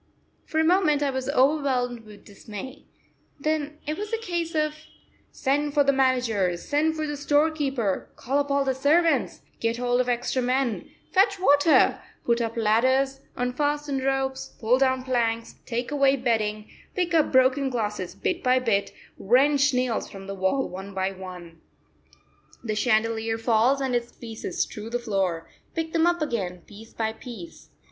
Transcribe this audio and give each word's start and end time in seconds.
For 0.45 0.57
a 0.59 0.63
moment 0.63 1.03
I 1.03 1.11
was 1.11 1.29
overwhelmed 1.29 2.05
with 2.05 2.25
dismay; 2.25 2.85
then 3.39 3.77
it 3.85 3.99
was 3.99 4.11
a 4.11 4.17
case 4.17 4.55
of 4.55 4.73
send 5.31 5.75
for 5.75 5.83
the 5.83 5.93
manager, 5.93 6.57
send 6.57 6.95
for 6.95 7.05
the 7.05 7.15
storekeeper, 7.15 8.09
call 8.15 8.39
up 8.39 8.49
all 8.49 8.65
the 8.65 8.73
servants, 8.73 9.41
get 9.59 9.77
hold 9.77 10.01
of 10.01 10.09
extra 10.09 10.41
men, 10.41 10.89
fetch 11.11 11.39
water, 11.39 12.01
put 12.25 12.41
up 12.41 12.57
ladders, 12.57 13.19
unfasten 13.35 13.99
ropes, 13.99 14.55
pull 14.59 14.79
down 14.79 15.03
planks, 15.03 15.57
take 15.67 15.91
away 15.91 16.15
bedding, 16.15 16.67
pick 16.95 17.13
up 17.13 17.31
broken 17.31 17.69
glass 17.69 17.99
bit 18.15 18.41
by 18.41 18.57
bit, 18.57 18.91
wrench 19.19 19.71
nails 19.71 20.09
from 20.09 20.25
the 20.25 20.33
wall 20.33 20.67
one 20.67 20.95
by 20.95 21.11
one. 21.11 21.61
The 22.63 22.73
chandelier 22.73 23.37
falls 23.37 23.79
and 23.79 23.95
its 23.95 24.11
pieces 24.11 24.63
strew 24.63 24.89
the 24.89 24.97
floor; 24.97 25.47
pick 25.75 25.93
them 25.93 26.07
up 26.07 26.23
again 26.23 26.61
piece 26.65 26.91
by 26.91 27.13
piece. 27.13 27.69